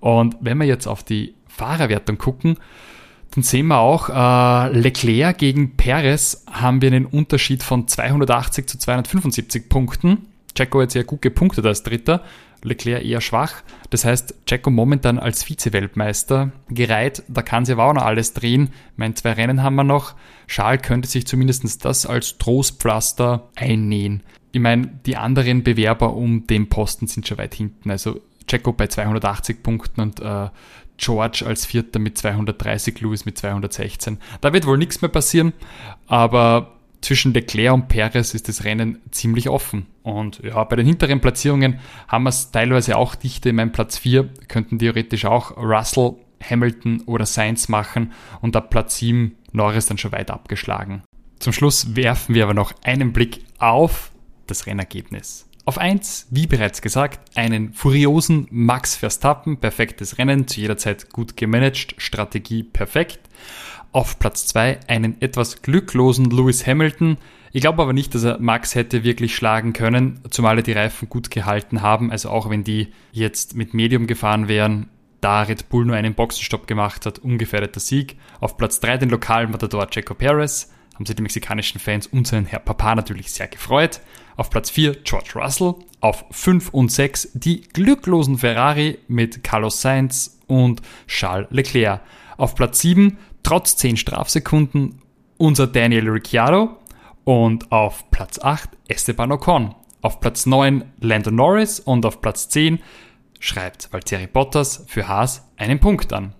Und 0.00 0.36
wenn 0.40 0.58
wir 0.58 0.66
jetzt 0.66 0.88
auf 0.88 1.04
die 1.04 1.34
Fahrerwertung 1.62 2.18
gucken, 2.18 2.56
dann 3.34 3.44
sehen 3.44 3.68
wir 3.68 3.78
auch, 3.78 4.08
äh, 4.08 4.76
Leclerc 4.76 5.38
gegen 5.38 5.76
Perez 5.76 6.44
haben 6.50 6.82
wir 6.82 6.88
einen 6.88 7.06
Unterschied 7.06 7.62
von 7.62 7.86
280 7.86 8.66
zu 8.66 8.78
275 8.78 9.68
Punkten. 9.68 10.26
Checo 10.54 10.82
jetzt 10.82 10.92
sehr 10.92 11.04
gut 11.04 11.22
gepunktet 11.22 11.64
als 11.64 11.82
Dritter, 11.82 12.24
Leclerc 12.62 13.04
eher 13.04 13.20
schwach. 13.20 13.62
Das 13.90 14.04
heißt, 14.04 14.34
Checo 14.46 14.70
momentan 14.70 15.18
als 15.18 15.44
Vize-Weltmeister 15.44 16.50
gereiht. 16.68 17.22
Da 17.28 17.42
kann 17.42 17.64
sich 17.64 17.74
aber 17.74 17.84
auch 17.84 17.94
noch 17.94 18.02
alles 18.02 18.34
drehen. 18.34 18.70
Ich 18.92 18.98
meine, 18.98 19.14
zwei 19.14 19.32
Rennen 19.32 19.62
haben 19.62 19.76
wir 19.76 19.84
noch. 19.84 20.14
Charles 20.48 20.82
könnte 20.82 21.08
sich 21.08 21.26
zumindest 21.26 21.84
das 21.84 22.06
als 22.06 22.38
Trostpflaster 22.38 23.48
einnähen. 23.54 24.24
Ich 24.50 24.60
meine, 24.60 24.88
die 25.06 25.16
anderen 25.16 25.62
Bewerber 25.62 26.14
um 26.14 26.46
den 26.46 26.68
Posten 26.68 27.06
sind 27.06 27.26
schon 27.26 27.38
weit 27.38 27.54
hinten. 27.54 27.90
Also 27.90 28.20
Checo 28.46 28.72
bei 28.72 28.88
280 28.88 29.62
Punkten 29.62 30.00
und 30.02 30.20
äh, 30.20 30.48
George 31.02 31.44
als 31.46 31.66
Vierter 31.66 31.98
mit 31.98 32.16
230, 32.16 33.00
Lewis 33.00 33.24
mit 33.24 33.36
216. 33.36 34.18
Da 34.40 34.52
wird 34.52 34.66
wohl 34.66 34.78
nichts 34.78 35.02
mehr 35.02 35.10
passieren, 35.10 35.52
aber 36.06 36.76
zwischen 37.00 37.34
Leclerc 37.34 37.74
und 37.74 37.88
Perez 37.88 38.32
ist 38.32 38.48
das 38.48 38.64
Rennen 38.64 39.00
ziemlich 39.10 39.48
offen. 39.48 39.86
Und 40.04 40.40
ja, 40.44 40.62
bei 40.64 40.76
den 40.76 40.86
hinteren 40.86 41.20
Platzierungen 41.20 41.80
haben 42.06 42.22
wir 42.22 42.30
es 42.30 42.52
teilweise 42.52 42.96
auch 42.96 43.16
dichte. 43.16 43.48
In 43.48 43.56
meinem 43.56 43.72
Platz 43.72 43.98
4 43.98 44.28
könnten 44.46 44.78
theoretisch 44.78 45.24
auch 45.24 45.56
Russell, 45.56 46.14
Hamilton 46.48 47.02
oder 47.06 47.26
Sainz 47.26 47.68
machen 47.68 48.12
und 48.40 48.54
ab 48.54 48.70
Platz 48.70 48.98
7 48.98 49.36
Norris 49.52 49.86
dann 49.86 49.98
schon 49.98 50.12
weit 50.12 50.30
abgeschlagen. 50.30 51.02
Zum 51.40 51.52
Schluss 51.52 51.96
werfen 51.96 52.34
wir 52.36 52.44
aber 52.44 52.54
noch 52.54 52.72
einen 52.84 53.12
Blick 53.12 53.40
auf 53.58 54.12
das 54.46 54.66
Rennergebnis. 54.66 55.48
Auf 55.64 55.78
1, 55.78 56.26
wie 56.30 56.48
bereits 56.48 56.82
gesagt, 56.82 57.36
einen 57.36 57.72
furiosen 57.72 58.48
Max 58.50 58.96
Verstappen, 58.96 59.58
perfektes 59.58 60.18
Rennen, 60.18 60.48
zu 60.48 60.60
jeder 60.60 60.76
Zeit 60.76 61.10
gut 61.10 61.36
gemanagt, 61.36 61.94
Strategie 61.98 62.64
perfekt. 62.64 63.20
Auf 63.92 64.18
Platz 64.18 64.46
2 64.48 64.80
einen 64.88 65.20
etwas 65.20 65.62
glücklosen 65.62 66.30
Lewis 66.30 66.66
Hamilton. 66.66 67.16
Ich 67.52 67.60
glaube 67.60 67.80
aber 67.80 67.92
nicht, 67.92 68.12
dass 68.12 68.24
er 68.24 68.40
Max 68.40 68.74
hätte 68.74 69.04
wirklich 69.04 69.36
schlagen 69.36 69.72
können, 69.72 70.18
zumal 70.30 70.56
er 70.56 70.62
die 70.64 70.72
Reifen 70.72 71.08
gut 71.08 71.30
gehalten 71.30 71.80
haben. 71.80 72.10
Also 72.10 72.30
auch 72.30 72.50
wenn 72.50 72.64
die 72.64 72.88
jetzt 73.12 73.54
mit 73.54 73.72
Medium 73.72 74.08
gefahren 74.08 74.48
wären, 74.48 74.88
da 75.20 75.42
Red 75.42 75.68
Bull 75.68 75.84
nur 75.84 75.94
einen 75.94 76.14
Boxenstopp 76.14 76.66
gemacht 76.66 77.06
hat, 77.06 77.20
ungefährdeter 77.20 77.78
Sieg. 77.78 78.16
Auf 78.40 78.56
Platz 78.56 78.80
3 78.80 78.96
den 78.96 79.10
lokalen 79.10 79.52
Matador 79.52 79.86
Checo 79.86 80.14
Perez 80.14 80.72
haben 80.94 81.06
sich 81.06 81.16
die 81.16 81.22
mexikanischen 81.22 81.80
Fans 81.80 82.06
und 82.06 82.26
sein 82.26 82.46
Herr 82.46 82.58
Papa 82.58 82.94
natürlich 82.94 83.32
sehr 83.32 83.48
gefreut. 83.48 84.00
Auf 84.36 84.50
Platz 84.50 84.70
4 84.70 85.02
George 85.04 85.32
Russell. 85.34 85.74
Auf 86.00 86.24
5 86.30 86.70
und 86.70 86.90
6 86.90 87.30
die 87.34 87.62
glücklosen 87.62 88.38
Ferrari 88.38 88.98
mit 89.08 89.42
Carlos 89.42 89.80
Sainz 89.80 90.40
und 90.46 90.82
Charles 91.06 91.48
Leclerc. 91.50 92.00
Auf 92.36 92.54
Platz 92.54 92.80
7 92.80 93.18
trotz 93.42 93.76
10 93.76 93.96
Strafsekunden 93.96 95.00
unser 95.38 95.66
Daniel 95.66 96.08
Ricciardo. 96.08 96.76
Und 97.24 97.70
auf 97.70 98.10
Platz 98.10 98.38
8 98.40 98.68
Esteban 98.88 99.32
Ocon. 99.32 99.74
Auf 100.02 100.20
Platz 100.20 100.46
9 100.46 100.84
Lando 101.00 101.30
Norris 101.30 101.78
und 101.78 102.04
auf 102.04 102.20
Platz 102.20 102.48
10 102.48 102.80
schreibt 103.38 103.92
Valtteri 103.92 104.26
Bottas 104.26 104.84
für 104.88 105.08
Haas 105.08 105.48
einen 105.56 105.80
Punkt 105.80 106.12
an. 106.12 106.34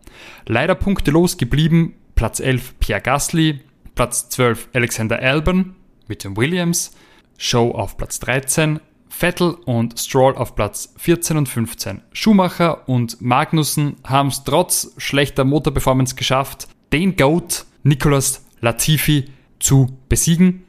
Leider 0.47 0.75
punktelos 0.75 1.37
geblieben 1.37 1.95
Platz 2.15 2.41
11 2.41 2.79
Pierre 2.79 3.01
Gasly, 3.01 3.61
Platz 4.03 4.29
12 4.31 4.71
Alexander 4.73 5.21
Albon 5.21 5.77
mit 6.09 6.25
dem 6.25 6.37
Williams, 6.37 6.91
Show 7.39 7.71
auf 7.71 7.97
Platz 7.97 8.19
13, 8.19 8.81
Vettel 9.09 9.53
und 9.65 9.97
Stroll 9.97 10.35
auf 10.35 10.57
Platz 10.57 10.93
14 10.97 11.37
und 11.37 11.49
15. 11.49 12.03
Schumacher 12.13 12.89
und 12.89 13.23
Magnussen 13.23 13.95
haben 14.03 14.27
es 14.27 14.43
trotz 14.43 14.93
schlechter 14.97 15.45
Motorperformance 15.45 16.17
geschafft, 16.17 16.67
den 16.93 17.15
GOAT 17.15 17.65
Nicolas 17.85 18.45
Latifi 18.61 19.27
zu 19.61 19.97
besiegen, 20.09 20.65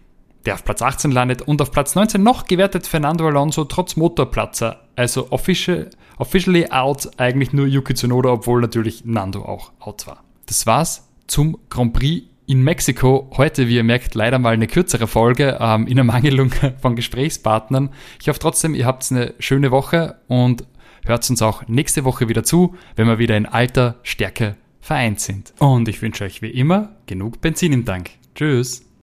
der 0.46 0.54
auf 0.54 0.64
Platz 0.64 0.84
18 0.84 1.10
landet 1.10 1.42
und 1.42 1.60
auf 1.60 1.72
Platz 1.72 1.96
19 1.96 2.22
noch 2.22 2.46
gewertet 2.46 2.86
Fernando 2.86 3.26
Alonso 3.26 3.66
trotz 3.66 3.96
Motorplatzer. 3.96 4.82
Also 4.96 5.32
official, 5.32 5.90
officially 6.20 6.70
out 6.70 7.10
eigentlich 7.18 7.52
nur 7.52 7.66
Yuki 7.66 7.96
Tsunoda, 7.96 8.30
obwohl 8.30 8.62
natürlich 8.62 9.06
Nando 9.06 9.44
auch 9.44 9.72
out 9.80 10.06
war. 10.06 10.24
Das 10.46 10.68
war's 10.68 11.10
zum 11.26 11.58
Grand 11.72 11.94
Prix 11.94 12.26
in 12.46 12.62
Mexiko. 12.62 13.30
Heute, 13.38 13.68
wie 13.68 13.76
ihr 13.76 13.84
merkt, 13.84 14.16
leider 14.16 14.40
mal 14.40 14.54
eine 14.54 14.68
kürzere 14.68 15.08
Folge 15.08 15.58
ähm, 15.60 15.88
in 15.88 15.98
Ermangelung 15.98 16.52
von 16.82 16.96
Gesprächspartnern. 16.96 17.90
Ich 18.22 18.30
hoffe 18.30 18.40
trotzdem, 18.40 18.76
ihr 18.76 18.86
habt 18.86 19.12
eine 19.12 19.34
schöne 19.40 19.72
Woche 19.72 20.18
und 20.28 20.66
hört 21.06 21.30
uns 21.30 21.42
auch 21.42 21.68
nächste 21.68 22.04
Woche 22.04 22.30
wieder 22.30 22.44
zu, 22.44 22.76
wenn 22.96 23.08
wir 23.08 23.20
wieder 23.20 23.38
in 23.38 23.46
alter 23.46 23.96
Stärke 24.04 24.56
vereint 24.80 25.20
sind. 25.20 25.54
Und 25.60 25.88
ich 25.88 26.02
wünsche 26.02 26.24
euch 26.24 26.42
wie 26.42 26.52
immer 26.52 26.96
genug 27.06 27.42
Benzin 27.42 27.74
im 27.74 27.86
Tank. 27.86 28.12
Tschüss. 28.36 28.93